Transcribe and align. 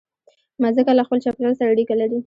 مځکه 0.61 0.91
له 0.97 1.03
خپل 1.07 1.17
چاپېریال 1.25 1.53
سره 1.59 1.69
اړیکه 1.73 1.95
لري. 2.01 2.19